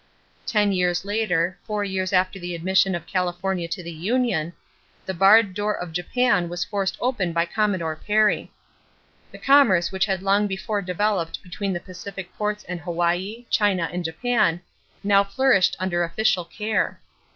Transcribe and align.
Ten 0.47 0.71
years 0.71 1.05
later, 1.05 1.59
four 1.63 1.83
years 1.83 2.11
after 2.11 2.39
the 2.39 2.55
admission 2.55 2.95
of 2.95 3.05
California 3.05 3.67
to 3.67 3.83
the 3.83 3.91
union, 3.91 4.53
the 5.05 5.13
barred 5.13 5.53
door 5.53 5.75
of 5.79 5.93
Japan 5.93 6.49
was 6.49 6.63
forced 6.63 6.97
open 6.99 7.33
by 7.33 7.45
Commodore 7.45 7.95
Perry. 7.95 8.51
The 9.31 9.37
commerce 9.37 9.91
which 9.91 10.05
had 10.05 10.23
long 10.23 10.47
before 10.47 10.81
developed 10.81 11.43
between 11.43 11.73
the 11.73 11.79
Pacific 11.79 12.35
ports 12.35 12.63
and 12.63 12.79
Hawaii, 12.79 13.45
China, 13.51 13.91
and 13.93 14.03
Japan 14.03 14.61
now 15.03 15.23
flourished 15.23 15.75
under 15.79 16.03
official 16.03 16.45
care. 16.45 16.99